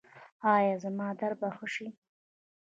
ایا 0.55 0.75
زما 0.83 1.07
درد 1.19 1.37
به 1.39 1.49
ښه 1.55 1.67
شي؟ 1.73 1.87